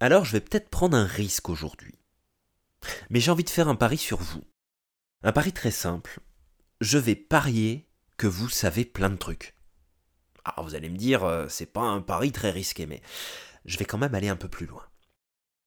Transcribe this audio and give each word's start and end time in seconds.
Alors 0.00 0.24
je 0.24 0.32
vais 0.32 0.40
peut-être 0.40 0.70
prendre 0.70 0.96
un 0.96 1.04
risque 1.04 1.50
aujourd'hui. 1.50 1.94
Mais 3.10 3.20
j'ai 3.20 3.30
envie 3.30 3.44
de 3.44 3.50
faire 3.50 3.68
un 3.68 3.76
pari 3.76 3.98
sur 3.98 4.18
vous. 4.18 4.42
Un 5.22 5.32
pari 5.32 5.52
très 5.52 5.70
simple. 5.70 6.20
Je 6.80 6.96
vais 6.96 7.14
parier 7.14 7.86
que 8.16 8.26
vous 8.26 8.48
savez 8.48 8.86
plein 8.86 9.10
de 9.10 9.16
trucs. 9.16 9.54
Alors 10.44 10.66
vous 10.66 10.74
allez 10.74 10.88
me 10.88 10.96
dire, 10.96 11.24
euh, 11.24 11.48
c'est 11.48 11.66
pas 11.66 11.82
un 11.82 12.00
pari 12.00 12.32
très 12.32 12.50
risqué, 12.50 12.86
mais 12.86 13.02
je 13.66 13.76
vais 13.76 13.84
quand 13.84 13.98
même 13.98 14.14
aller 14.14 14.30
un 14.30 14.36
peu 14.36 14.48
plus 14.48 14.64
loin. 14.64 14.86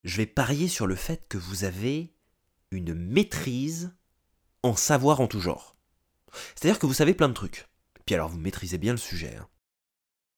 Je 0.03 0.17
vais 0.17 0.25
parier 0.25 0.67
sur 0.67 0.87
le 0.87 0.95
fait 0.95 1.27
que 1.27 1.37
vous 1.37 1.63
avez 1.63 2.15
une 2.71 2.95
maîtrise 2.95 3.95
en 4.63 4.75
savoir 4.75 5.21
en 5.21 5.27
tout 5.27 5.41
genre. 5.41 5.77
C'est-à-dire 6.55 6.79
que 6.79 6.87
vous 6.87 6.95
savez 6.95 7.13
plein 7.13 7.29
de 7.29 7.33
trucs. 7.33 7.67
Puis 8.07 8.15
alors 8.15 8.29
vous 8.29 8.39
maîtrisez 8.39 8.79
bien 8.79 8.93
le 8.93 8.97
sujet. 8.97 9.35
Hein. 9.35 9.47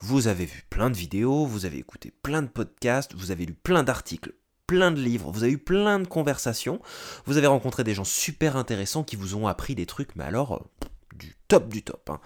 Vous 0.00 0.28
avez 0.28 0.44
vu 0.44 0.62
plein 0.68 0.90
de 0.90 0.96
vidéos, 0.96 1.46
vous 1.46 1.64
avez 1.64 1.78
écouté 1.78 2.12
plein 2.22 2.42
de 2.42 2.48
podcasts, 2.48 3.14
vous 3.14 3.30
avez 3.30 3.46
lu 3.46 3.54
plein 3.54 3.82
d'articles, 3.82 4.34
plein 4.66 4.90
de 4.90 5.00
livres, 5.00 5.30
vous 5.30 5.42
avez 5.42 5.52
eu 5.52 5.58
plein 5.58 5.98
de 5.98 6.06
conversations, 6.06 6.80
vous 7.24 7.38
avez 7.38 7.46
rencontré 7.46 7.82
des 7.82 7.94
gens 7.94 8.04
super 8.04 8.56
intéressants 8.56 9.04
qui 9.04 9.16
vous 9.16 9.34
ont 9.36 9.46
appris 9.46 9.74
des 9.74 9.86
trucs, 9.86 10.14
mais 10.14 10.24
alors 10.24 10.54
euh, 10.54 10.86
du 11.14 11.34
top 11.48 11.68
du 11.68 11.82
top. 11.82 12.10
Hein. 12.10 12.20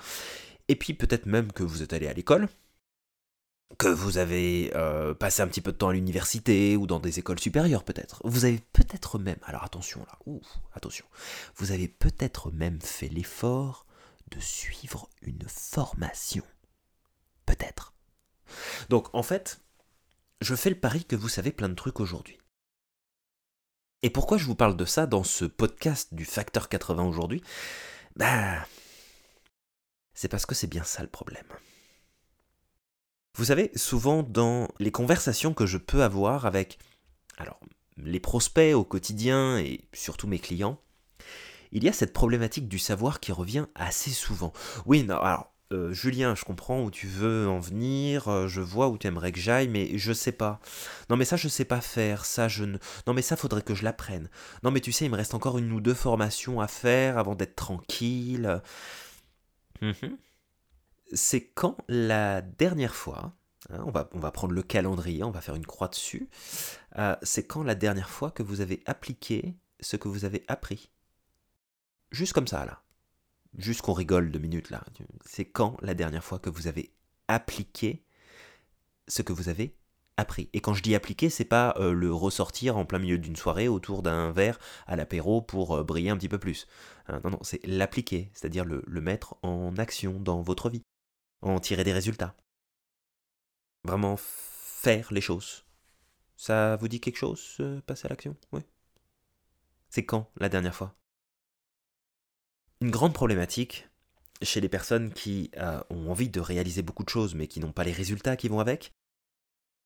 Et 0.68 0.74
puis 0.74 0.94
peut-être 0.94 1.26
même 1.26 1.52
que 1.52 1.62
vous 1.62 1.82
êtes 1.82 1.92
allé 1.92 2.08
à 2.08 2.12
l'école, 2.12 2.48
que 3.78 3.88
vous 3.88 4.18
avez 4.18 4.72
euh, 4.74 5.14
passé 5.14 5.40
un 5.40 5.46
petit 5.46 5.60
peu 5.60 5.70
de 5.70 5.76
temps 5.76 5.90
à 5.90 5.92
l'université 5.92 6.76
ou 6.76 6.88
dans 6.88 6.98
des 6.98 7.20
écoles 7.20 7.38
supérieures 7.38 7.84
peut-être. 7.84 8.20
Vous 8.24 8.44
avez 8.44 8.60
peut-être 8.72 9.18
même, 9.20 9.38
alors 9.44 9.62
attention 9.62 10.00
là, 10.00 10.18
ouf, 10.26 10.58
attention, 10.74 11.04
vous 11.54 11.70
avez 11.70 11.86
peut-être 11.86 12.50
même 12.50 12.80
fait 12.80 13.08
l'effort 13.08 13.86
de 14.32 14.40
suivre 14.40 15.08
une 15.22 15.44
formation. 15.48 16.44
Donc 18.88 19.14
en 19.14 19.22
fait, 19.22 19.60
je 20.40 20.54
fais 20.54 20.70
le 20.70 20.78
pari 20.78 21.04
que 21.04 21.16
vous 21.16 21.28
savez 21.28 21.52
plein 21.52 21.68
de 21.68 21.74
trucs 21.74 22.00
aujourd'hui. 22.00 22.38
Et 24.02 24.10
pourquoi 24.10 24.38
je 24.38 24.46
vous 24.46 24.54
parle 24.54 24.76
de 24.76 24.84
ça 24.84 25.06
dans 25.06 25.24
ce 25.24 25.44
podcast 25.44 26.14
du 26.14 26.24
Facteur 26.24 26.68
80 26.68 27.04
aujourd'hui? 27.04 27.42
Bah. 28.16 28.66
C'est 30.14 30.28
parce 30.28 30.46
que 30.46 30.54
c'est 30.54 30.66
bien 30.66 30.84
ça 30.84 31.02
le 31.02 31.08
problème. 31.08 31.46
Vous 33.36 33.46
savez, 33.46 33.70
souvent 33.76 34.22
dans 34.22 34.68
les 34.78 34.90
conversations 34.90 35.54
que 35.54 35.66
je 35.66 35.78
peux 35.78 36.02
avoir 36.02 36.46
avec 36.46 36.78
alors, 37.36 37.60
les 37.96 38.20
prospects 38.20 38.74
au 38.74 38.84
quotidien 38.84 39.58
et 39.58 39.88
surtout 39.94 40.26
mes 40.26 40.38
clients, 40.38 40.78
il 41.72 41.84
y 41.84 41.88
a 41.88 41.92
cette 41.92 42.12
problématique 42.12 42.68
du 42.68 42.78
savoir 42.78 43.20
qui 43.20 43.32
revient 43.32 43.66
assez 43.74 44.10
souvent. 44.10 44.52
Oui, 44.84 45.04
non, 45.04 45.16
alors 45.16 45.49
euh, 45.72 45.92
Julien, 45.92 46.34
je 46.34 46.44
comprends 46.44 46.82
où 46.82 46.90
tu 46.90 47.06
veux 47.06 47.48
en 47.48 47.60
venir, 47.60 48.28
euh, 48.28 48.48
je 48.48 48.60
vois 48.60 48.88
où 48.88 48.98
tu 48.98 49.06
aimerais 49.06 49.32
que 49.32 49.38
j'aille, 49.38 49.68
mais 49.68 49.96
je 49.98 50.12
sais 50.12 50.32
pas. 50.32 50.60
Non 51.08 51.16
mais 51.16 51.24
ça 51.24 51.36
je 51.36 51.48
sais 51.48 51.64
pas 51.64 51.80
faire, 51.80 52.24
ça 52.24 52.48
je 52.48 52.64
ne... 52.64 52.78
Non 53.06 53.14
mais 53.14 53.22
ça 53.22 53.36
faudrait 53.36 53.62
que 53.62 53.74
je 53.74 53.84
l'apprenne. 53.84 54.28
Non 54.62 54.70
mais 54.72 54.80
tu 54.80 54.90
sais, 54.92 55.04
il 55.04 55.10
me 55.10 55.16
reste 55.16 55.34
encore 55.34 55.58
une 55.58 55.72
ou 55.72 55.80
deux 55.80 55.94
formations 55.94 56.60
à 56.60 56.66
faire 56.66 57.18
avant 57.18 57.34
d'être 57.36 57.56
tranquille. 57.56 58.60
Mhm. 59.80 60.18
C'est 61.12 61.44
quand 61.48 61.76
la 61.88 62.40
dernière 62.42 62.94
fois, 62.94 63.34
hein, 63.70 63.82
on, 63.86 63.90
va, 63.90 64.08
on 64.12 64.18
va 64.20 64.30
prendre 64.32 64.54
le 64.54 64.62
calendrier, 64.62 65.22
on 65.24 65.30
va 65.30 65.40
faire 65.40 65.56
une 65.56 65.66
croix 65.66 65.88
dessus, 65.88 66.28
euh, 66.98 67.16
c'est 67.22 67.46
quand 67.46 67.62
la 67.62 67.74
dernière 67.74 68.10
fois 68.10 68.30
que 68.30 68.42
vous 68.42 68.60
avez 68.60 68.82
appliqué 68.86 69.56
ce 69.80 69.96
que 69.96 70.08
vous 70.08 70.24
avez 70.24 70.44
appris? 70.48 70.90
Juste 72.10 72.32
comme 72.32 72.48
ça 72.48 72.64
là 72.64 72.82
juste 73.56 73.82
qu'on 73.82 73.92
rigole 73.92 74.30
deux 74.30 74.38
minutes 74.38 74.70
là, 74.70 74.84
c'est 75.24 75.44
quand 75.44 75.76
la 75.82 75.94
dernière 75.94 76.24
fois 76.24 76.38
que 76.38 76.50
vous 76.50 76.66
avez 76.66 76.92
appliqué 77.28 78.04
ce 79.08 79.22
que 79.22 79.32
vous 79.32 79.48
avez 79.48 79.76
appris? 80.16 80.48
Et 80.52 80.60
quand 80.60 80.74
je 80.74 80.82
dis 80.82 80.94
appliquer, 80.94 81.30
c'est 81.30 81.44
pas 81.44 81.74
euh, 81.78 81.92
le 81.92 82.12
ressortir 82.12 82.76
en 82.76 82.84
plein 82.84 82.98
milieu 82.98 83.18
d'une 83.18 83.36
soirée 83.36 83.68
autour 83.68 84.02
d'un 84.02 84.32
verre 84.32 84.58
à 84.86 84.96
l'apéro 84.96 85.42
pour 85.42 85.74
euh, 85.74 85.82
briller 85.82 86.10
un 86.10 86.16
petit 86.16 86.28
peu 86.28 86.38
plus. 86.38 86.66
Hein, 87.08 87.20
non, 87.24 87.30
non, 87.30 87.38
c'est 87.42 87.64
l'appliquer, 87.66 88.30
c'est-à-dire 88.34 88.64
le, 88.64 88.82
le 88.86 89.00
mettre 89.00 89.36
en 89.42 89.76
action 89.78 90.20
dans 90.20 90.42
votre 90.42 90.68
vie, 90.70 90.82
en 91.42 91.58
tirer 91.58 91.84
des 91.84 91.92
résultats. 91.92 92.36
Vraiment 93.84 94.16
faire 94.18 95.12
les 95.12 95.22
choses. 95.22 95.64
Ça 96.36 96.76
vous 96.76 96.88
dit 96.88 97.00
quelque 97.00 97.18
chose, 97.18 97.58
passer 97.86 98.06
à 98.06 98.10
l'action? 98.10 98.36
Oui. 98.52 98.60
C'est 99.88 100.04
quand 100.04 100.30
la 100.36 100.48
dernière 100.48 100.74
fois? 100.74 100.94
Une 102.80 102.90
grande 102.90 103.14
problématique 103.14 103.88
chez 104.42 104.60
les 104.60 104.68
personnes 104.68 105.12
qui 105.12 105.50
euh, 105.58 105.80
ont 105.90 106.10
envie 106.10 106.30
de 106.30 106.40
réaliser 106.40 106.82
beaucoup 106.82 107.04
de 107.04 107.08
choses 107.10 107.34
mais 107.34 107.46
qui 107.46 107.60
n'ont 107.60 107.72
pas 107.72 107.84
les 107.84 107.92
résultats 107.92 108.36
qui 108.36 108.48
vont 108.48 108.60
avec, 108.60 108.92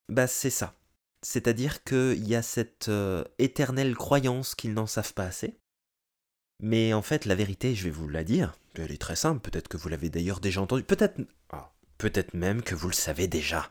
bah 0.08 0.26
c'est 0.26 0.50
ça. 0.50 0.74
C'est-à-dire 1.22 1.82
qu'il 1.82 2.26
y 2.28 2.34
a 2.34 2.42
cette 2.42 2.88
euh, 2.88 3.24
éternelle 3.38 3.96
croyance 3.96 4.54
qu'ils 4.54 4.74
n'en 4.74 4.86
savent 4.86 5.14
pas 5.14 5.24
assez. 5.24 5.58
Mais 6.60 6.92
en 6.92 7.02
fait, 7.02 7.24
la 7.24 7.34
vérité, 7.34 7.74
je 7.74 7.84
vais 7.84 7.90
vous 7.90 8.08
la 8.08 8.22
dire, 8.24 8.54
elle 8.74 8.92
est 8.92 9.00
très 9.00 9.16
simple, 9.16 9.40
peut-être 9.40 9.68
que 9.68 9.76
vous 9.76 9.88
l'avez 9.88 10.08
d'ailleurs 10.08 10.40
déjà 10.40 10.60
entendu, 10.60 10.84
peut-être 10.84 11.20
ah, 11.50 11.72
peut-être 11.98 12.34
même 12.34 12.62
que 12.62 12.74
vous 12.74 12.88
le 12.88 12.94
savez 12.94 13.26
déjà. 13.26 13.70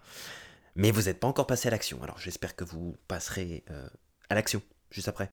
Mais 0.76 0.92
vous 0.92 1.04
n'êtes 1.04 1.20
pas 1.20 1.28
encore 1.28 1.48
passé 1.48 1.68
à 1.68 1.72
l'action, 1.72 2.02
alors 2.04 2.18
j'espère 2.18 2.56
que 2.56 2.64
vous 2.64 2.98
passerez 3.08 3.64
euh, 3.70 3.88
à 4.30 4.36
l'action 4.36 4.62
juste 4.90 5.08
après. 5.08 5.30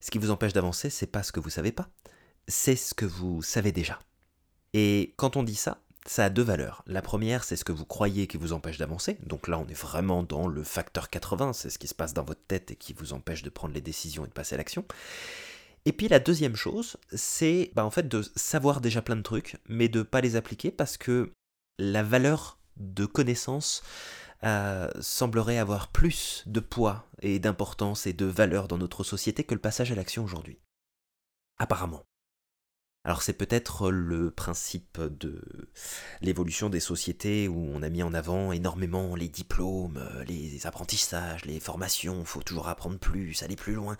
Ce 0.00 0.10
qui 0.10 0.18
vous 0.18 0.30
empêche 0.30 0.52
d'avancer, 0.52 0.90
c'est 0.90 1.06
pas 1.06 1.22
ce 1.22 1.32
que 1.32 1.40
vous 1.40 1.50
savez 1.50 1.72
pas, 1.72 1.88
c'est 2.48 2.76
ce 2.76 2.94
que 2.94 3.06
vous 3.06 3.42
savez 3.42 3.72
déjà. 3.72 3.98
Et 4.72 5.14
quand 5.16 5.36
on 5.36 5.42
dit 5.42 5.54
ça, 5.54 5.78
ça 6.06 6.24
a 6.24 6.30
deux 6.30 6.42
valeurs. 6.42 6.82
La 6.86 7.02
première, 7.02 7.44
c'est 7.44 7.56
ce 7.56 7.64
que 7.64 7.72
vous 7.72 7.84
croyez 7.84 8.26
qui 8.26 8.36
vous 8.36 8.52
empêche 8.52 8.78
d'avancer. 8.78 9.18
Donc 9.22 9.48
là, 9.48 9.58
on 9.58 9.68
est 9.68 9.74
vraiment 9.78 10.22
dans 10.22 10.48
le 10.48 10.64
facteur 10.64 11.10
80, 11.10 11.52
c'est 11.52 11.70
ce 11.70 11.78
qui 11.78 11.88
se 11.88 11.94
passe 11.94 12.14
dans 12.14 12.24
votre 12.24 12.44
tête 12.46 12.72
et 12.72 12.76
qui 12.76 12.92
vous 12.92 13.12
empêche 13.12 13.42
de 13.42 13.50
prendre 13.50 13.74
les 13.74 13.80
décisions 13.80 14.24
et 14.24 14.28
de 14.28 14.32
passer 14.32 14.54
à 14.54 14.58
l'action. 14.58 14.84
Et 15.84 15.92
puis 15.92 16.08
la 16.08 16.20
deuxième 16.20 16.56
chose, 16.56 16.96
c'est 17.12 17.72
bah, 17.74 17.84
en 17.84 17.90
fait 17.90 18.08
de 18.08 18.22
savoir 18.36 18.80
déjà 18.80 19.02
plein 19.02 19.16
de 19.16 19.22
trucs, 19.22 19.56
mais 19.68 19.88
de 19.88 20.00
ne 20.00 20.04
pas 20.04 20.20
les 20.20 20.36
appliquer 20.36 20.70
parce 20.70 20.96
que 20.96 21.32
la 21.78 22.02
valeur 22.02 22.58
de 22.76 23.04
connaissance 23.04 23.82
euh, 24.44 24.88
semblerait 25.00 25.58
avoir 25.58 25.88
plus 25.88 26.44
de 26.46 26.60
poids 26.60 27.06
et 27.20 27.38
d'importance 27.38 28.06
et 28.06 28.12
de 28.12 28.26
valeur 28.26 28.68
dans 28.68 28.78
notre 28.78 29.04
société 29.04 29.44
que 29.44 29.54
le 29.54 29.60
passage 29.60 29.92
à 29.92 29.94
l'action 29.94 30.24
aujourd'hui. 30.24 30.58
Apparemment. 31.58 32.02
Alors 33.04 33.22
c'est 33.22 33.32
peut-être 33.32 33.90
le 33.90 34.30
principe 34.30 35.00
de 35.00 35.42
l'évolution 36.20 36.70
des 36.70 36.78
sociétés 36.78 37.48
où 37.48 37.58
on 37.74 37.82
a 37.82 37.88
mis 37.88 38.02
en 38.04 38.14
avant 38.14 38.52
énormément 38.52 39.16
les 39.16 39.28
diplômes, 39.28 40.00
les 40.28 40.66
apprentissages, 40.68 41.44
les 41.44 41.58
formations, 41.58 42.24
faut 42.24 42.42
toujours 42.42 42.68
apprendre 42.68 42.98
plus, 42.98 43.42
aller 43.42 43.56
plus 43.56 43.74
loin, 43.74 43.96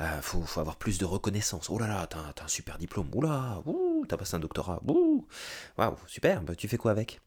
euh, 0.00 0.22
faut, 0.22 0.44
avoir 0.58 0.76
plus 0.76 0.96
de 0.96 1.04
reconnaissance. 1.04 1.68
Oh 1.68 1.78
là 1.78 1.88
là, 1.88 2.06
t'as, 2.06 2.42
un 2.42 2.48
super 2.48 2.78
diplôme, 2.78 3.10
oula, 3.14 3.62
t'as 4.08 4.16
passé 4.16 4.36
un 4.36 4.40
doctorat, 4.40 4.80
ouh, 4.86 5.26
waouh, 5.76 5.96
super, 6.06 6.42
bah, 6.42 6.54
tu 6.54 6.68
fais 6.68 6.78
quoi 6.78 6.90
avec? 6.90 7.20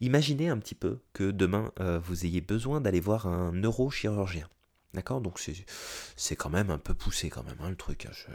Imaginez 0.00 0.48
un 0.48 0.58
petit 0.58 0.76
peu 0.76 1.00
que 1.12 1.30
demain 1.30 1.72
euh, 1.80 1.98
vous 1.98 2.24
ayez 2.24 2.40
besoin 2.40 2.80
d'aller 2.80 3.00
voir 3.00 3.26
un 3.26 3.52
neurochirurgien. 3.52 4.48
D'accord? 4.94 5.20
Donc 5.20 5.38
c'est, 5.38 6.36
quand 6.36 6.50
même 6.50 6.70
un 6.70 6.78
peu 6.78 6.94
poussé 6.94 7.30
quand 7.30 7.44
même 7.44 7.58
hein, 7.60 7.70
le 7.70 7.76
truc. 7.76 8.06
Hein, 8.06 8.32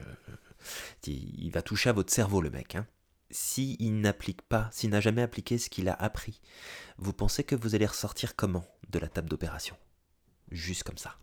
il 1.07 1.51
va 1.51 1.61
toucher 1.61 1.89
à 1.89 1.93
votre 1.93 2.13
cerveau, 2.13 2.41
le 2.41 2.49
mec. 2.49 2.75
Hein. 2.75 2.87
S'il 3.31 3.99
n'applique 4.01 4.41
pas, 4.43 4.69
s'il 4.71 4.91
n'a 4.91 5.01
jamais 5.01 5.21
appliqué 5.21 5.57
ce 5.57 5.69
qu'il 5.69 5.89
a 5.89 5.93
appris, 5.93 6.41
vous 6.97 7.13
pensez 7.13 7.43
que 7.43 7.55
vous 7.55 7.75
allez 7.75 7.85
ressortir 7.85 8.35
comment 8.35 8.65
de 8.89 8.99
la 8.99 9.07
table 9.07 9.29
d'opération? 9.29 9.75
Juste 10.51 10.83
comme 10.83 10.97
ça. 10.97 11.17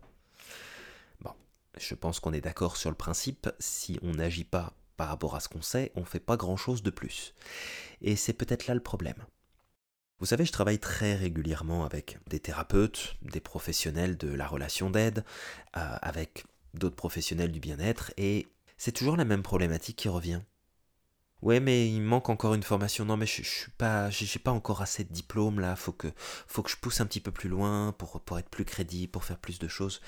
Bon, 1.21 1.33
je 1.77 1.95
pense 1.95 2.19
qu'on 2.19 2.33
est 2.33 2.41
d'accord 2.41 2.77
sur 2.77 2.89
le 2.89 2.95
principe. 2.95 3.49
Si 3.59 3.99
on 4.01 4.11
n'agit 4.11 4.43
pas 4.43 4.73
par 4.97 5.07
rapport 5.07 5.35
à 5.35 5.39
ce 5.39 5.49
qu'on 5.49 5.61
sait, 5.61 5.91
on 5.95 6.01
ne 6.01 6.05
fait 6.05 6.19
pas 6.19 6.37
grand-chose 6.37 6.83
de 6.83 6.91
plus. 6.91 7.33
Et 8.01 8.15
c'est 8.15 8.33
peut-être 8.33 8.67
là 8.67 8.73
le 8.73 8.83
problème. 8.83 9.25
Vous 10.19 10.27
savez, 10.27 10.45
je 10.45 10.51
travaille 10.51 10.79
très 10.79 11.15
régulièrement 11.15 11.83
avec 11.83 12.17
des 12.29 12.39
thérapeutes, 12.39 13.15
des 13.23 13.41
professionnels 13.41 14.17
de 14.17 14.29
la 14.29 14.47
relation 14.47 14.89
d'aide, 14.89 15.25
euh, 15.75 15.97
avec 16.01 16.45
d'autres 16.73 16.95
professionnels 16.95 17.51
du 17.51 17.59
bien-être, 17.59 18.13
et 18.17 18.47
c'est 18.77 18.91
toujours 18.91 19.17
la 19.17 19.25
même 19.25 19.43
problématique 19.43 19.97
qui 19.97 20.09
revient. 20.09 20.41
Ouais, 21.41 21.59
mais 21.59 21.89
il 21.89 22.01
manque 22.01 22.29
encore 22.29 22.53
une 22.53 22.63
formation. 22.63 23.03
Non, 23.03 23.17
mais 23.17 23.25
je, 23.25 23.43
je 23.43 23.49
suis 23.49 23.71
pas, 23.71 24.09
j'ai 24.09 24.39
pas 24.39 24.51
encore 24.51 24.81
assez 24.81 25.03
de 25.03 25.11
diplômes 25.11 25.59
là. 25.59 25.75
Faut 25.75 25.91
que, 25.91 26.07
faut 26.15 26.63
que 26.63 26.69
je 26.69 26.77
pousse 26.77 27.01
un 27.01 27.05
petit 27.05 27.19
peu 27.19 27.31
plus 27.31 27.49
loin 27.49 27.91
pour, 27.91 28.21
pour 28.21 28.39
être 28.39 28.49
plus 28.49 28.63
crédible, 28.63 29.11
pour 29.11 29.25
faire 29.25 29.37
plus 29.37 29.59
de 29.59 29.67
choses. 29.67 29.99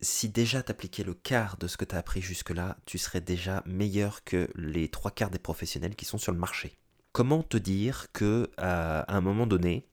Si 0.00 0.28
déjà 0.28 0.64
t'appliquais 0.64 1.04
le 1.04 1.14
quart 1.14 1.56
de 1.58 1.68
ce 1.68 1.76
que 1.76 1.84
t'as 1.84 1.98
appris 1.98 2.20
jusque-là, 2.20 2.76
tu 2.86 2.98
serais 2.98 3.20
déjà 3.20 3.62
meilleur 3.66 4.24
que 4.24 4.50
les 4.56 4.88
trois 4.88 5.12
quarts 5.12 5.30
des 5.30 5.38
professionnels 5.38 5.94
qui 5.94 6.04
sont 6.04 6.18
sur 6.18 6.32
le 6.32 6.38
marché. 6.38 6.76
Comment 7.12 7.44
te 7.44 7.56
dire 7.56 8.08
que 8.12 8.50
à 8.56 9.16
un 9.16 9.20
moment 9.20 9.46
donné, 9.46 9.88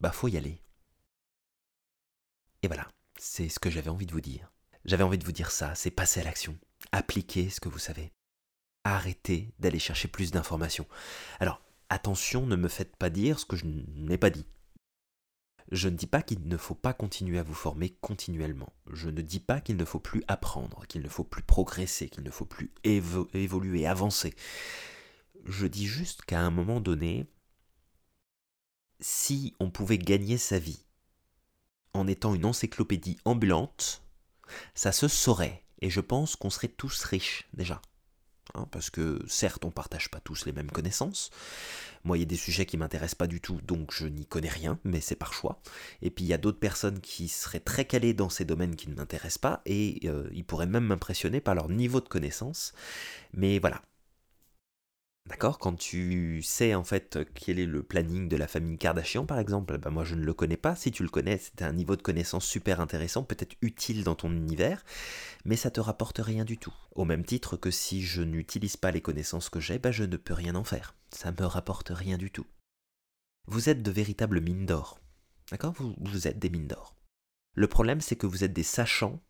bah 0.00 0.10
faut 0.10 0.28
y 0.28 0.38
aller? 0.38 0.62
Et 2.62 2.66
voilà, 2.66 2.88
c'est 3.18 3.50
ce 3.50 3.58
que 3.58 3.68
j'avais 3.68 3.90
envie 3.90 4.06
de 4.06 4.12
vous 4.12 4.22
dire. 4.22 4.50
J'avais 4.86 5.04
envie 5.04 5.18
de 5.18 5.24
vous 5.24 5.32
dire 5.32 5.50
ça, 5.50 5.74
c'est 5.74 5.90
passer 5.90 6.20
à 6.20 6.24
l'action 6.24 6.58
appliquez 6.94 7.50
ce 7.50 7.60
que 7.60 7.68
vous 7.68 7.78
savez. 7.78 8.12
Arrêtez 8.84 9.52
d'aller 9.58 9.78
chercher 9.78 10.08
plus 10.08 10.30
d'informations. 10.30 10.86
Alors, 11.40 11.60
attention, 11.88 12.46
ne 12.46 12.56
me 12.56 12.68
faites 12.68 12.96
pas 12.96 13.10
dire 13.10 13.40
ce 13.40 13.46
que 13.46 13.56
je 13.56 13.66
n'ai 13.66 14.18
pas 14.18 14.30
dit. 14.30 14.46
Je 15.72 15.88
ne 15.88 15.96
dis 15.96 16.06
pas 16.06 16.22
qu'il 16.22 16.46
ne 16.46 16.56
faut 16.56 16.74
pas 16.74 16.92
continuer 16.92 17.38
à 17.38 17.42
vous 17.42 17.54
former 17.54 17.90
continuellement. 18.00 18.72
Je 18.92 19.08
ne 19.08 19.22
dis 19.22 19.40
pas 19.40 19.60
qu'il 19.60 19.76
ne 19.76 19.84
faut 19.84 19.98
plus 19.98 20.22
apprendre, 20.28 20.86
qu'il 20.86 21.02
ne 21.02 21.08
faut 21.08 21.24
plus 21.24 21.42
progresser, 21.42 22.08
qu'il 22.08 22.22
ne 22.22 22.30
faut 22.30 22.44
plus 22.44 22.72
évoluer, 22.84 23.86
avancer. 23.86 24.34
Je 25.46 25.66
dis 25.66 25.86
juste 25.86 26.22
qu'à 26.22 26.40
un 26.40 26.50
moment 26.50 26.80
donné, 26.80 27.26
si 29.00 29.54
on 29.58 29.70
pouvait 29.70 29.98
gagner 29.98 30.38
sa 30.38 30.58
vie 30.58 30.84
en 31.92 32.06
étant 32.06 32.34
une 32.34 32.44
encyclopédie 32.44 33.18
ambulante, 33.24 34.02
ça 34.74 34.92
se 34.92 35.08
saurait. 35.08 35.63
Et 35.84 35.90
je 35.90 36.00
pense 36.00 36.34
qu'on 36.34 36.48
serait 36.48 36.68
tous 36.68 37.04
riches 37.04 37.46
déjà. 37.52 37.82
Hein, 38.54 38.66
parce 38.70 38.88
que 38.88 39.22
certes, 39.28 39.66
on 39.66 39.68
ne 39.68 39.72
partage 39.72 40.10
pas 40.10 40.18
tous 40.18 40.46
les 40.46 40.52
mêmes 40.52 40.70
connaissances. 40.70 41.30
Moi, 42.04 42.16
il 42.16 42.20
y 42.20 42.22
a 42.22 42.26
des 42.26 42.36
sujets 42.36 42.64
qui 42.64 42.78
m'intéressent 42.78 43.16
pas 43.16 43.26
du 43.26 43.42
tout, 43.42 43.60
donc 43.66 43.92
je 43.92 44.06
n'y 44.06 44.24
connais 44.24 44.48
rien, 44.48 44.78
mais 44.84 45.02
c'est 45.02 45.14
par 45.14 45.34
choix. 45.34 45.60
Et 46.00 46.08
puis 46.08 46.24
il 46.24 46.28
y 46.28 46.32
a 46.32 46.38
d'autres 46.38 46.58
personnes 46.58 47.00
qui 47.00 47.28
seraient 47.28 47.60
très 47.60 47.84
calées 47.84 48.14
dans 48.14 48.30
ces 48.30 48.46
domaines 48.46 48.76
qui 48.76 48.88
ne 48.88 48.94
m'intéressent 48.94 49.36
pas, 49.36 49.60
et 49.66 50.00
euh, 50.06 50.26
ils 50.32 50.46
pourraient 50.46 50.64
même 50.64 50.86
m'impressionner 50.86 51.42
par 51.42 51.54
leur 51.54 51.68
niveau 51.68 52.00
de 52.00 52.08
connaissance. 52.08 52.72
Mais 53.34 53.58
voilà, 53.58 53.82
D'accord 55.26 55.58
Quand 55.58 55.74
tu 55.74 56.42
sais 56.42 56.74
en 56.74 56.84
fait 56.84 57.18
quel 57.34 57.58
est 57.58 57.64
le 57.64 57.82
planning 57.82 58.28
de 58.28 58.36
la 58.36 58.46
famille 58.46 58.76
Kardashian 58.76 59.24
par 59.24 59.38
exemple, 59.38 59.78
bah 59.78 59.88
moi 59.88 60.04
je 60.04 60.14
ne 60.14 60.22
le 60.22 60.34
connais 60.34 60.58
pas. 60.58 60.76
Si 60.76 60.92
tu 60.92 61.02
le 61.02 61.08
connais, 61.08 61.38
c'est 61.38 61.62
un 61.62 61.72
niveau 61.72 61.96
de 61.96 62.02
connaissance 62.02 62.44
super 62.44 62.78
intéressant, 62.80 63.24
peut-être 63.24 63.56
utile 63.62 64.04
dans 64.04 64.16
ton 64.16 64.30
univers, 64.30 64.84
mais 65.46 65.56
ça 65.56 65.70
te 65.70 65.80
rapporte 65.80 66.18
rien 66.18 66.44
du 66.44 66.58
tout. 66.58 66.74
Au 66.94 67.06
même 67.06 67.24
titre 67.24 67.56
que 67.56 67.70
si 67.70 68.02
je 68.02 68.20
n'utilise 68.20 68.76
pas 68.76 68.90
les 68.90 69.00
connaissances 69.00 69.48
que 69.48 69.60
j'ai, 69.60 69.78
bah 69.78 69.92
je 69.92 70.04
ne 70.04 70.18
peux 70.18 70.34
rien 70.34 70.56
en 70.56 70.64
faire. 70.64 70.94
Ça 71.10 71.32
me 71.32 71.46
rapporte 71.46 71.88
rien 71.88 72.18
du 72.18 72.30
tout. 72.30 72.46
Vous 73.46 73.70
êtes 73.70 73.82
de 73.82 73.90
véritables 73.90 74.42
mines 74.42 74.66
d'or. 74.66 75.00
D'accord? 75.50 75.74
Vous, 75.78 76.28
êtes 76.28 76.38
des 76.38 76.50
mines 76.50 76.68
d'or. 76.68 76.96
Le 77.54 77.66
problème 77.66 78.02
c'est 78.02 78.16
que 78.16 78.26
vous 78.26 78.44
êtes 78.44 78.52
des 78.52 78.62
sachants 78.62 79.22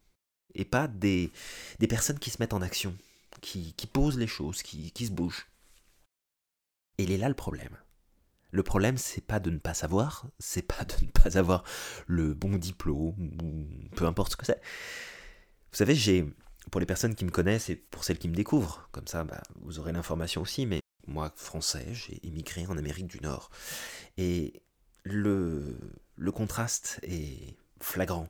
et 0.56 0.64
pas 0.64 0.88
des, 0.88 1.31
des 1.79 1.87
personnes 1.87 2.19
qui 2.19 2.31
se 2.31 2.38
mettent 2.41 2.52
en 2.52 2.62
action, 2.62 2.96
qui, 3.41 3.75
qui 3.75 3.87
posent 3.87 4.19
les 4.19 4.26
choses, 4.26 4.62
qui, 4.62 4.91
qui 4.91 5.06
se 5.06 5.12
bougent. 5.12 5.46
Et 6.99 7.05
il 7.05 7.12
est 7.12 7.19
là 7.19 7.29
le 7.29 7.35
problème. 7.35 7.76
Le 8.50 8.62
problème, 8.62 8.99
c'est 8.99 9.20
pas 9.20 9.41
de 9.41 9.50
ne 9.50 9.58
pas 9.58 9.75
savoir, 9.75 10.29
c'est 10.38 10.62
pas 10.62 10.85
de 10.85 11.05
ne 11.05 11.11
pas 11.11 11.38
avoir 11.38 11.64
le 12.06 12.35
bon 12.35 12.56
diplôme, 12.56 13.32
ou 13.43 13.67
peu 13.96 14.06
importe 14.06 14.32
ce 14.32 14.37
que 14.37 14.46
c'est. 14.46 14.61
Vous 15.73 15.79
savez, 15.79 15.96
j'ai, 15.96 16.25
pour 16.70 16.81
les 16.81 16.87
personnes 16.87 17.17
qui 17.17 17.25
me 17.25 17.31
connaissent 17.31 17.69
et 17.69 17.75
pour 17.75 18.05
celles 18.05 18.19
qui 18.19 18.29
me 18.29 18.37
découvrent, 18.37 18.88
comme 18.93 19.08
ça, 19.08 19.25
bah, 19.25 19.43
vous 19.61 19.81
aurez 19.81 19.91
l'information 19.91 20.43
aussi, 20.43 20.67
mais 20.67 20.79
moi, 21.08 21.32
français, 21.35 21.88
j'ai 21.93 22.25
émigré 22.25 22.67
en 22.67 22.79
Amérique 22.79 23.08
du 23.08 23.20
Nord. 23.20 23.50
Et 24.17 24.62
le, 25.02 25.76
le 26.14 26.32
contraste 26.32 27.00
est 27.02 27.56
flagrant. 27.81 28.29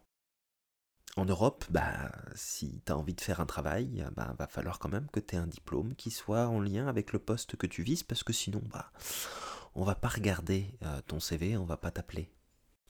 En 1.16 1.24
Europe, 1.26 1.64
bah, 1.70 2.10
si 2.34 2.82
tu 2.84 2.90
as 2.90 2.96
envie 2.96 3.14
de 3.14 3.20
faire 3.20 3.40
un 3.40 3.46
travail, 3.46 4.04
bah, 4.16 4.34
va 4.36 4.48
falloir 4.48 4.80
quand 4.80 4.88
même 4.88 5.06
que 5.12 5.20
tu 5.20 5.36
aies 5.36 5.38
un 5.38 5.46
diplôme 5.46 5.94
qui 5.94 6.10
soit 6.10 6.48
en 6.48 6.60
lien 6.60 6.88
avec 6.88 7.12
le 7.12 7.20
poste 7.20 7.54
que 7.56 7.68
tu 7.68 7.82
vises, 7.82 8.02
parce 8.02 8.24
que 8.24 8.32
sinon, 8.32 8.62
bah, 8.72 8.90
on 9.76 9.84
va 9.84 9.94
pas 9.94 10.08
regarder 10.08 10.76
euh, 10.82 11.00
ton 11.06 11.20
CV, 11.20 11.56
on 11.56 11.64
va 11.64 11.76
pas 11.76 11.92
t'appeler. 11.92 12.30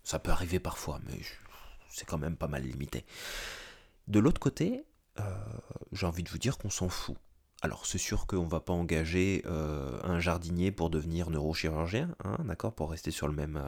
Ça 0.02 0.18
peut 0.18 0.30
arriver 0.30 0.58
parfois, 0.58 1.00
mais 1.06 1.20
c'est 1.90 2.06
quand 2.06 2.18
même 2.18 2.36
pas 2.36 2.48
mal 2.48 2.62
limité. 2.62 3.04
De 4.08 4.18
l'autre 4.20 4.40
côté, 4.40 4.86
euh, 5.20 5.22
j'ai 5.92 6.06
envie 6.06 6.22
de 6.22 6.30
vous 6.30 6.38
dire 6.38 6.56
qu'on 6.56 6.70
s'en 6.70 6.88
fout. 6.88 7.16
Alors 7.60 7.86
c'est 7.86 7.98
sûr 7.98 8.26
qu'on 8.26 8.46
va 8.46 8.60
pas 8.60 8.74
engager 8.74 9.42
euh, 9.46 9.98
un 10.02 10.20
jardinier 10.20 10.70
pour 10.70 10.90
devenir 10.90 11.30
neurochirurgien, 11.30 12.14
hein, 12.24 12.36
d'accord, 12.44 12.74
pour 12.74 12.90
rester 12.90 13.10
sur 13.10 13.26
le 13.26 13.34
même 13.34 13.62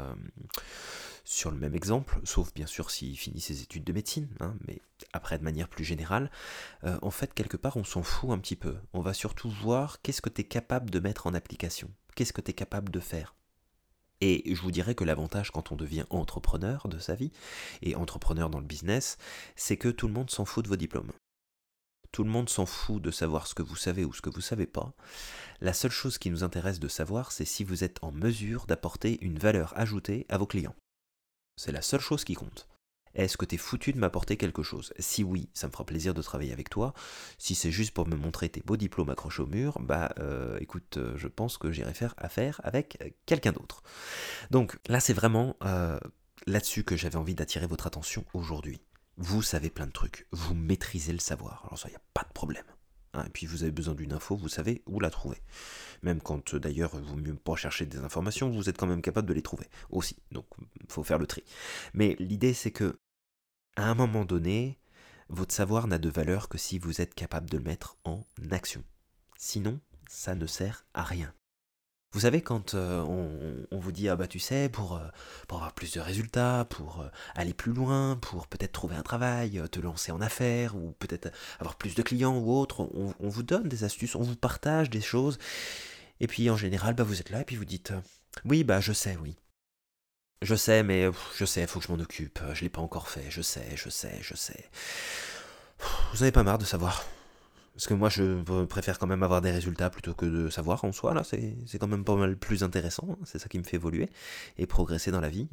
sur 1.26 1.50
le 1.50 1.58
même 1.58 1.75
exemple, 1.75 2.20
sauf 2.23 2.55
bien 2.55 2.67
sûr 2.67 2.90
s'il 2.90 3.19
finit 3.19 3.40
ses 3.40 3.61
études 3.61 3.82
de 3.82 3.93
médecine, 3.93 4.28
hein, 4.38 4.55
mais 4.67 4.81
après 5.12 5.38
de 5.38 5.44
manière 5.44 5.69
plus 5.69 5.84
générale, 5.84 6.31
euh, 6.84 6.96
en 7.02 7.11
fait 7.11 7.34
quelque 7.34 7.56
part 7.56 7.76
on 7.76 7.82
s'en 7.82 8.05
fout 8.05 8.31
un 8.31 8.38
petit 8.38 8.55
peu. 8.55 8.76
On 8.93 9.00
va 9.00 9.12
surtout 9.12 9.50
voir 9.50 10.00
qu'est-ce 10.00 10.23
que 10.23 10.31
tu 10.31 10.43
es 10.43 10.44
capable 10.44 10.88
de 10.88 11.00
mettre 11.00 11.26
en 11.26 11.34
application, 11.34 11.90
qu'est-ce 12.14 12.32
que 12.32 12.40
tu 12.40 12.52
es 12.52 12.55
capable 12.55 12.93
de 12.93 13.00
faire. 13.00 13.34
Et 14.20 14.55
je 14.55 14.62
vous 14.62 14.70
dirais 14.70 14.94
que 14.94 15.02
l'avantage 15.02 15.50
quand 15.50 15.73
on 15.73 15.76
devient 15.76 16.05
entrepreneur 16.11 16.87
de 16.87 17.00
sa 17.00 17.17
vie, 17.17 17.32
et 17.82 17.96
entrepreneur 17.96 18.49
dans 18.49 18.61
le 18.61 18.64
business, 18.64 19.19
c'est 19.56 19.76
que 19.76 19.88
tout 19.88 20.06
le 20.06 20.14
monde 20.14 20.31
s'en 20.31 20.44
fout 20.44 20.64
de 20.64 20.69
vos 20.69 20.76
diplômes. 20.76 21.11
Tout 22.12 22.23
le 22.23 22.31
monde 22.31 22.49
s'en 22.49 22.67
fout 22.67 23.02
de 23.02 23.11
savoir 23.11 23.49
ce 23.49 23.55
que 23.55 23.64
vous 23.64 23.76
savez 23.76 24.05
ou 24.05 24.12
ce 24.12 24.23
que 24.23 24.31
vous 24.31 24.38
ne 24.38 24.43
savez 24.43 24.67
pas. 24.67 24.94
La 25.61 25.73
seule 25.73 25.90
chose 25.90 26.19
qui 26.19 26.31
nous 26.31 26.44
intéresse 26.44 26.78
de 26.78 26.88
savoir, 26.88 27.32
c'est 27.32 27.44
si 27.44 27.64
vous 27.64 27.82
êtes 27.82 27.99
en 28.02 28.12
mesure 28.12 28.67
d'apporter 28.67 29.19
une 29.23 29.40
valeur 29.40 29.76
ajoutée 29.76 30.25
à 30.28 30.38
vos 30.38 30.46
clients. 30.46 30.76
C'est 31.56 31.72
la 31.72 31.82
seule 31.82 32.00
chose 32.00 32.24
qui 32.24 32.34
compte. 32.34 32.68
Est-ce 33.14 33.38
que 33.38 33.46
t'es 33.46 33.56
foutu 33.56 33.92
de 33.92 33.98
m'apporter 33.98 34.36
quelque 34.36 34.62
chose? 34.62 34.92
Si 34.98 35.24
oui, 35.24 35.48
ça 35.54 35.66
me 35.66 35.72
fera 35.72 35.86
plaisir 35.86 36.12
de 36.12 36.20
travailler 36.20 36.52
avec 36.52 36.68
toi. 36.68 36.92
Si 37.38 37.54
c'est 37.54 37.70
juste 37.70 37.92
pour 37.92 38.06
me 38.06 38.14
montrer 38.14 38.50
tes 38.50 38.60
beaux 38.60 38.76
diplômes 38.76 39.08
accrochés 39.08 39.42
au 39.42 39.46
mur, 39.46 39.78
bah 39.80 40.14
euh, 40.18 40.58
écoute, 40.60 40.98
euh, 40.98 41.16
je 41.16 41.26
pense 41.26 41.56
que 41.56 41.72
j'irai 41.72 41.94
faire 41.94 42.14
affaire 42.18 42.60
avec 42.62 42.98
euh, 43.00 43.08
quelqu'un 43.24 43.52
d'autre. 43.52 43.82
Donc 44.50 44.78
là, 44.86 45.00
c'est 45.00 45.14
vraiment 45.14 45.56
là-dessus 46.46 46.84
que 46.84 46.96
j'avais 46.96 47.16
envie 47.16 47.34
d'attirer 47.34 47.66
votre 47.66 47.86
attention 47.86 48.24
aujourd'hui. 48.34 48.82
Vous 49.16 49.40
savez 49.40 49.70
plein 49.70 49.86
de 49.86 49.92
trucs, 49.92 50.26
vous 50.32 50.54
maîtrisez 50.54 51.12
le 51.12 51.18
savoir, 51.20 51.64
alors 51.64 51.78
ça, 51.78 51.88
il 51.88 51.92
n'y 51.92 51.96
a 51.96 52.02
pas 52.12 52.22
de 52.22 52.32
problème. 52.34 52.66
Hein, 53.16 53.24
et 53.26 53.30
puis 53.30 53.46
vous 53.46 53.62
avez 53.62 53.72
besoin 53.72 53.94
d'une 53.94 54.12
info, 54.12 54.36
vous 54.36 54.48
savez 54.48 54.82
où 54.86 55.00
la 55.00 55.10
trouver. 55.10 55.38
Même 56.02 56.20
quand 56.20 56.54
euh, 56.54 56.60
d'ailleurs 56.60 56.96
vaut 56.96 57.16
mieux 57.16 57.34
pas 57.34 57.56
chercher 57.56 57.86
des 57.86 57.98
informations, 57.98 58.50
vous 58.50 58.68
êtes 58.68 58.76
quand 58.76 58.86
même 58.86 59.02
capable 59.02 59.28
de 59.28 59.34
les 59.34 59.42
trouver 59.42 59.68
aussi. 59.90 60.16
Donc 60.32 60.46
faut 60.88 61.04
faire 61.04 61.18
le 61.18 61.26
tri. 61.26 61.42
Mais 61.94 62.16
l'idée 62.18 62.54
c'est 62.54 62.70
que 62.70 62.98
à 63.76 63.88
un 63.90 63.94
moment 63.94 64.24
donné, 64.24 64.78
votre 65.28 65.54
savoir 65.54 65.86
n'a 65.86 65.98
de 65.98 66.08
valeur 66.08 66.48
que 66.48 66.58
si 66.58 66.78
vous 66.78 67.00
êtes 67.00 67.14
capable 67.14 67.50
de 67.50 67.58
le 67.58 67.64
mettre 67.64 67.96
en 68.04 68.24
action. 68.50 68.82
Sinon, 69.36 69.80
ça 70.08 70.34
ne 70.34 70.46
sert 70.46 70.86
à 70.94 71.02
rien. 71.02 71.34
Vous 72.12 72.20
savez, 72.20 72.40
quand 72.40 72.74
euh, 72.74 73.02
on, 73.70 73.78
vous 73.78 73.92
dit, 73.92 74.08
ah 74.08 74.16
bah 74.16 74.26
tu 74.26 74.38
sais, 74.38 74.68
pour, 74.68 74.96
euh, 74.96 75.06
avoir 75.50 75.72
plus 75.74 75.92
de 75.92 76.00
résultats, 76.00 76.66
pour 76.70 77.02
euh, 77.02 77.08
aller 77.34 77.52
plus 77.52 77.72
loin, 77.72 78.16
pour 78.16 78.46
peut-être 78.46 78.72
trouver 78.72 78.96
un 78.96 79.02
travail, 79.02 79.60
te 79.70 79.80
lancer 79.80 80.12
en 80.12 80.20
affaires, 80.20 80.76
ou 80.76 80.92
peut-être 80.98 81.30
avoir 81.60 81.76
plus 81.76 81.94
de 81.94 82.02
clients 82.02 82.38
ou 82.38 82.52
autre, 82.52 82.88
on, 82.94 83.28
vous 83.28 83.42
donne 83.42 83.68
des 83.68 83.84
astuces, 83.84 84.14
on 84.14 84.22
vous 84.22 84.36
partage 84.36 84.88
des 84.88 85.00
choses. 85.00 85.38
Et 86.20 86.26
puis 86.26 86.48
en 86.48 86.56
général, 86.56 86.94
bah, 86.94 87.04
vous 87.04 87.20
êtes 87.20 87.30
là 87.30 87.42
et 87.42 87.44
puis 87.44 87.56
vous 87.56 87.64
dites, 87.66 87.92
oui, 88.44 88.64
bah 88.64 88.80
je 88.80 88.92
sais, 88.92 89.18
oui. 89.22 89.36
Je 90.42 90.54
sais, 90.54 90.82
mais 90.82 91.10
je 91.36 91.44
sais, 91.44 91.66
faut 91.66 91.80
que 91.80 91.86
je 91.86 91.92
m'en 91.92 91.98
occupe, 91.98 92.40
je 92.54 92.62
l'ai 92.62 92.68
pas 92.68 92.80
encore 92.80 93.08
fait, 93.08 93.26
je 93.30 93.42
sais, 93.42 93.72
je 93.74 93.90
sais, 93.90 94.18
je 94.22 94.34
sais. 94.34 94.70
Vous 96.12 96.22
avez 96.22 96.32
pas 96.32 96.42
marre 96.42 96.58
de 96.58 96.64
savoir 96.64 97.04
parce 97.76 97.88
que 97.88 97.95
moi, 97.95 98.09
je 98.09 98.64
préfère 98.64 98.99
quand 98.99 99.06
même 99.06 99.23
avoir 99.23 99.42
des 99.42 99.50
résultats 99.50 99.90
plutôt 99.90 100.14
que 100.14 100.25
de 100.25 100.49
savoir 100.49 100.83
en 100.85 100.92
soi. 100.92 101.12
Là, 101.12 101.25
c'est 101.25 101.78
quand 101.78 101.87
même 101.87 102.04
pas 102.04 102.16
mal 102.16 102.38
plus 102.38 102.62
intéressant. 102.62 103.06
Hein. 103.11 103.18
C'est 103.25 103.38
ça 103.38 103.49
qui 103.49 103.59
me 103.59 103.64
fait 103.64 103.76
évoluer 103.76 104.09
et 104.56 104.66
progresser 104.66 105.11
dans 105.11 105.21
la 105.21 105.28
vie. 105.28 105.47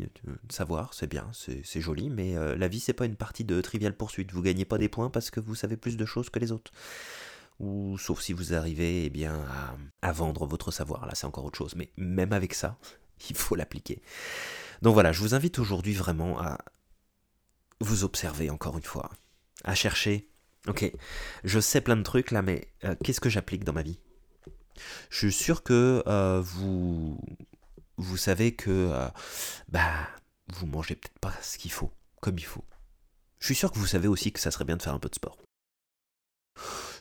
Savoir, 0.48 0.94
c'est 0.94 1.08
bien, 1.08 1.30
c'est 1.34 1.82
joli, 1.82 2.10
mais 2.10 2.38
euh, 2.38 2.56
la 2.56 2.70
vie, 2.70 2.80
c'est 2.80 2.94
pas 2.94 3.06
une 3.06 3.18
partie 3.18 3.44
de 3.44 3.60
trivial 3.60 3.94
poursuite. 3.94 4.32
Vous 4.32 4.42
gagnez 4.42 4.64
pas 4.64 4.78
des 4.78 4.88
points 4.88 5.10
parce 5.10 5.32
que 5.32 5.42
vous 5.42 5.54
savez 5.54 5.76
plus 5.76 5.98
de 5.98 6.06
choses 6.06 6.30
que 6.30 6.40
les 6.40 6.54
autres. 6.54 6.72
Ou 7.60 7.98
sauf 7.98 8.22
si 8.22 8.32
vous 8.32 8.54
arrivez 8.54 9.04
eh 9.04 9.10
bien, 9.10 9.36
à, 10.02 10.08
à 10.08 10.12
vendre 10.14 10.46
votre 10.46 10.72
savoir. 10.72 11.06
Là, 11.06 11.16
c'est 11.16 11.28
encore 11.28 11.44
autre 11.44 11.58
chose. 11.58 11.76
Mais 11.76 11.92
même 11.98 12.32
avec 12.32 12.54
ça, 12.54 12.78
il 13.30 13.36
faut 13.36 13.56
l'appliquer. 13.56 14.02
Donc 14.82 14.94
voilà, 14.94 15.12
je 15.12 15.20
vous 15.20 15.36
invite 15.36 15.60
aujourd'hui 15.60 15.94
vraiment 15.94 16.40
à 16.40 16.58
vous 17.82 18.06
observer 18.06 18.50
encore 18.50 18.78
une 18.78 18.84
fois, 18.84 19.12
à 19.66 19.76
chercher 19.76 20.30
Ok, 20.68 20.90
je 21.44 21.60
sais 21.60 21.82
plein 21.82 21.98
de 21.98 22.04
trucs 22.04 22.32
là, 22.32 22.42
mais 22.42 22.70
euh, 22.86 22.96
qu'est-ce 23.04 23.20
que 23.20 23.30
j'applique 23.30 23.66
dans 23.66 23.74
ma 23.74 23.84
vie? 23.84 24.00
Je 25.10 25.28
suis 25.28 25.34
sûr 25.34 25.62
que 25.62 26.02
euh, 26.08 26.42
vous, 26.42 27.20
vous 27.98 28.18
savez 28.18 28.56
que 28.56 28.70
euh, 28.70 29.08
bah, 29.68 30.08
vous 30.48 30.66
mangez 30.66 30.96
peut-être 30.96 31.20
pas 31.20 31.34
ce 31.42 31.58
qu'il 31.58 31.72
faut, 31.72 31.92
comme 32.22 32.38
il 32.38 32.46
faut. 32.46 32.64
Je 33.40 33.48
suis 33.48 33.56
sûr 33.56 33.72
que 33.72 33.78
vous 33.80 33.88
savez 33.88 34.08
aussi 34.08 34.32
que 34.32 34.40
ça 34.40 34.52
serait 34.52 34.64
bien 34.64 34.78
de 34.78 34.82
faire 34.82 34.94
un 34.94 35.00
peu 35.00 35.10
de 35.10 35.16
sport. 35.16 35.38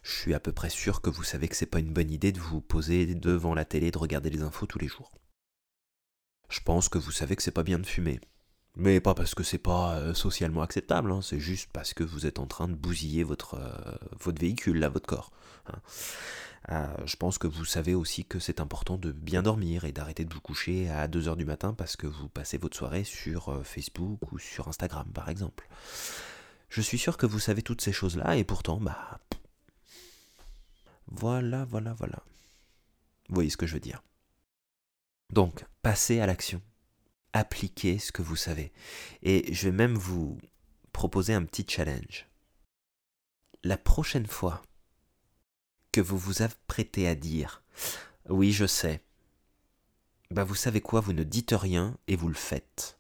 Je 0.03 0.11
suis 0.11 0.35
à 0.35 0.41
peu 0.41 0.51
près 0.51 0.71
sûr 0.71 1.01
que 1.01 1.11
vous 1.11 1.23
savez 1.23 1.47
que 1.47 1.55
c'est 1.55 1.67
pas 1.67 1.79
une 1.79 1.93
bonne 1.93 2.11
idée 2.11 2.33
de 2.33 2.41
vous 2.41 2.61
poser 2.61 3.07
devant 3.15 3.55
la 3.55 3.65
télé 3.65 3.93
de 3.93 3.99
regarder 3.99 4.31
les 4.31 4.43
infos 4.43 4.67
tous 4.67 4.81
les 4.81 4.89
jours. 4.89 5.13
Je 6.49 6.61
pense 6.61 6.89
que 6.89 6.99
vous 6.99 7.13
savez 7.13 7.37
que 7.37 7.43
c'est 7.43 7.53
pas 7.53 7.63
bien 7.63 7.79
de 7.79 7.87
fumer. 7.87 8.21
Mais 8.77 9.01
pas 9.01 9.15
parce 9.15 9.35
que 9.35 9.43
c'est 9.43 9.59
pas 9.59 9.97
euh, 9.97 10.15
socialement 10.15 10.63
acceptable, 10.63 11.13
hein, 11.13 11.21
c'est 11.21 11.41
juste 11.41 11.69
parce 11.73 11.93
que 11.93 12.05
vous 12.05 12.27
êtes 12.27 12.39
en 12.39 12.47
train 12.47 12.69
de 12.69 12.75
bousiller 12.75 13.23
votre, 13.23 13.55
euh, 13.55 13.97
votre 14.19 14.41
véhicule, 14.41 14.79
là, 14.79 14.89
votre 14.89 15.07
corps. 15.07 15.31
Hein. 15.67 15.79
Euh, 16.71 16.87
je 17.05 17.17
pense 17.17 17.39
que 17.39 17.47
vous 17.47 17.67
savez 17.67 17.95
aussi 17.95 18.25
que 18.25 18.39
c'est 18.39 18.61
important 18.61 18.97
de 18.97 19.13
bien 19.13 19.43
dormir 19.43 19.85
et 19.85 19.93
d'arrêter 19.93 20.25
de 20.25 20.33
vous 20.33 20.41
coucher 20.41 20.89
à 20.89 21.07
2h 21.07 21.37
du 21.37 21.45
matin 21.45 21.75
parce 21.75 21.97
que 21.97 22.07
vous 22.07 22.29
passez 22.29 22.57
votre 22.57 22.77
soirée 22.77 23.05
sur 23.05 23.61
Facebook 23.65 24.33
ou 24.33 24.39
sur 24.39 24.69
Instagram, 24.69 25.07
par 25.13 25.29
exemple. 25.29 25.69
Je 26.69 26.81
suis 26.81 26.99
sûr 26.99 27.19
que 27.19 27.27
vous 27.27 27.41
savez 27.41 27.63
toutes 27.63 27.83
ces 27.83 27.93
choses-là 27.93 28.37
et 28.37 28.45
pourtant, 28.45 28.79
bah... 28.81 29.21
Voilà, 31.09 31.67
voilà, 31.67 31.93
voilà. 31.93 32.23
Vous 33.29 33.35
voyez 33.35 33.51
ce 33.51 33.59
que 33.59 33.67
je 33.67 33.75
veux 33.75 33.81
dire. 33.81 34.03
Donc, 35.31 35.67
passez 35.83 36.21
à 36.21 36.27
l'action 36.27 36.63
appliquer 37.33 37.99
ce 37.99 38.13
que 38.13 38.23
vous 38.23 38.37
savez. 38.37 38.73
Et 39.23 39.53
je 39.53 39.69
vais 39.69 39.77
même 39.77 39.97
vous 39.97 40.39
proposer 40.93 41.35
un 41.35 41.45
petit 41.45 41.67
challenge. 41.69 42.27
La 43.65 43.77
prochaine 43.77 44.27
fois 44.27 44.63
que 45.93 46.01
vous 46.01 46.19
vous 46.19 46.43
apprêtez 46.43 47.07
à 47.07 47.15
dire 47.15 47.63
Oui, 48.29 48.53
je 48.53 48.67
sais, 48.67 49.03
bah 50.31 50.45
vous 50.45 50.55
savez 50.55 50.81
quoi, 50.81 51.01
vous 51.01 51.13
ne 51.13 51.25
dites 51.25 51.55
rien 51.57 51.97
et 52.09 52.17
vous 52.17 52.29
le 52.29 52.35
faites. 52.35 52.99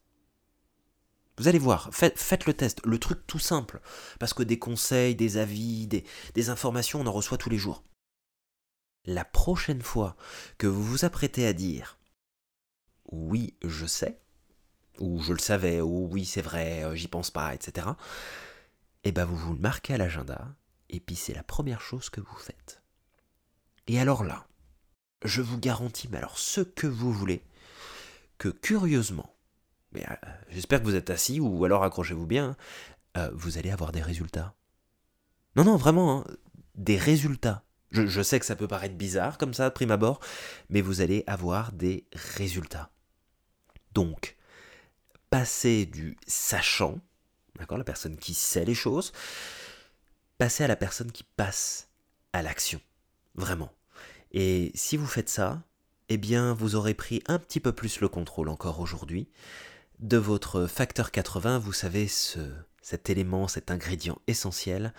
Vous 1.39 1.49
allez 1.49 1.59
voir, 1.59 1.89
faites, 1.93 2.45
le 2.45 2.53
test, 2.53 2.85
le 2.85 2.99
truc 2.99 3.27
tout 3.27 3.39
simple, 3.39 3.81
parce 4.21 4.35
que 4.35 4.43
des 4.43 4.59
conseils, 4.59 5.17
des 5.17 5.39
avis, 5.39 5.87
des, 5.87 6.05
des 6.35 6.51
informations, 6.51 7.01
on 7.01 7.07
en 7.07 7.13
reçoit 7.13 7.39
tous 7.39 7.49
les 7.49 7.57
jours. 7.57 7.83
La 9.07 9.25
prochaine 9.25 9.83
fois 9.83 10.15
que 10.59 10.67
vous 10.67 10.85
vous 10.85 11.05
apprêtez 11.05 11.47
à 11.47 11.55
dire 11.55 11.99
oui, 13.11 13.57
je 13.63 13.87
sais, 13.87 14.22
ou 15.03 15.21
je 15.21 15.33
le 15.33 15.39
savais, 15.39 15.81
ou 15.81 16.09
oui, 16.11 16.25
c'est 16.25 16.43
vrai, 16.43 16.85
euh, 16.85 16.95
j'y 16.95 17.09
pense 17.09 17.31
pas, 17.31 17.55
etc., 17.55 17.89
et 19.05 19.09
eh 19.09 19.13
ben 19.13 19.25
vous 19.25 19.37
vous 19.37 19.53
le 19.53 19.59
marquez 19.59 19.95
à 19.95 19.99
l'agenda, 19.99 20.55
et 20.89 21.01
puis 21.01 21.17
c'est 21.17 21.35
la 21.35 21.43
première 21.43 21.81
chose 21.81 22.09
que 22.09 22.21
vous 22.21 22.37
faites. 22.37 22.81
Et 23.89 23.99
alors 23.99 24.23
là, 24.23 24.47
je 25.25 25.43
vous 25.43 25.59
garantis, 25.59 26.09
mais 26.09 26.19
alors 26.19 26.39
ce 26.39 26.61
que 26.61 26.87
vous 26.87 27.13
voulez, 27.13 27.45
que 28.39 28.49
curieusement, 28.49 29.35
mais 29.91 30.05
euh, 30.09 30.15
j'espère 30.51 30.81
que 30.81 30.85
vous 30.85 30.95
êtes 30.95 31.11
assis, 31.11 31.41
ou 31.41 31.65
alors 31.65 31.83
accrochez-vous 31.83 32.29
bien, 32.29 32.57
euh, 33.17 33.29
vous 33.35 33.59
allez 33.59 33.73
avoir 33.73 33.91
des 33.91 34.03
résultats. 34.03 34.55
Non, 35.57 35.65
non, 35.65 35.77
vraiment, 35.77 36.21
hein, 36.21 36.25
des 36.77 36.97
résultats. 36.97 37.65
Je, 37.91 38.23
sais 38.23 38.41
que 38.41 38.47
ça 38.47 38.57
peut 38.57 38.69
paraître 38.69 38.95
bizarre 38.95 39.37
comme 39.37 39.53
ça, 39.53 39.69
de 39.69 39.75
prime 39.75 39.91
abord, 39.91 40.21
mais 40.71 40.81
vous 40.81 41.03
allez 41.03 41.25
avoir 41.27 41.73
des 41.73 42.07
résultats. 42.15 42.91
Donc, 43.93 44.37
passer 45.33 45.87
du 45.87 46.19
sachant, 46.27 47.01
d'accord, 47.59 47.79
la 47.79 47.85
personne 47.85 48.19
qui 48.19 48.35
sait 48.35 48.67
les 48.67 48.75
choses, 48.75 49.13
passer 50.37 50.63
à 50.63 50.67
la 50.67 50.77
personne 50.77 51.11
qui 51.11 51.25
passe 51.25 51.89
à 52.35 52.43
l'action. 52.43 52.83
Vraiment. 53.35 53.73
Et 54.33 54.73
si 54.75 54.99
vous 54.99 55.07
faites 55.07 55.31
ça, 55.31 55.63
eh 56.11 56.19
bien, 56.19 56.53
vous 56.53 56.75
aurez 56.75 56.93
pris 56.93 57.23
un 57.29 57.39
petit 57.39 57.61
peu 57.61 57.73
plus 57.73 58.01
le 58.01 58.11
contrôle 58.11 58.51
encore 58.51 58.79
aujourd'hui 58.81 59.27
de 60.01 60.19
votre 60.19 60.67
facteur 60.67 61.11
80, 61.11 61.61
vous 61.61 61.73
savez, 61.73 62.09
ce, 62.09 62.53
cet 62.83 63.09
élément, 63.09 63.49
cet 63.49 63.71
ingrédient 63.71 64.19
essentiel 64.27 64.93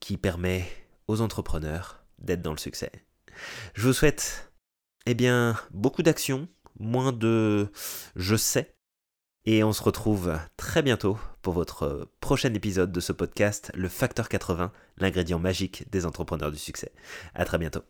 qui 0.00 0.16
permet 0.16 0.68
aux 1.06 1.20
entrepreneurs 1.20 2.02
d'être 2.18 2.42
dans 2.42 2.50
le 2.50 2.58
succès. 2.58 2.90
Je 3.74 3.86
vous 3.86 3.92
souhaite, 3.92 4.50
eh 5.06 5.14
bien, 5.14 5.56
beaucoup 5.70 6.02
d'action, 6.02 6.48
moins 6.80 7.12
de 7.12 7.70
je 8.16 8.34
sais, 8.34 8.74
et 9.50 9.64
on 9.64 9.72
se 9.72 9.82
retrouve 9.82 10.38
très 10.58 10.82
bientôt 10.82 11.18
pour 11.40 11.54
votre 11.54 12.06
prochain 12.20 12.52
épisode 12.52 12.92
de 12.92 13.00
ce 13.00 13.12
podcast, 13.12 13.72
le 13.74 13.88
Facteur 13.88 14.28
80, 14.28 14.72
l'ingrédient 14.98 15.38
magique 15.38 15.90
des 15.90 16.04
entrepreneurs 16.04 16.52
du 16.52 16.58
succès. 16.58 16.92
À 17.34 17.46
très 17.46 17.56
bientôt. 17.56 17.80